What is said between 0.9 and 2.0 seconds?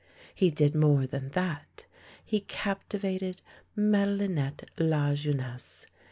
than that.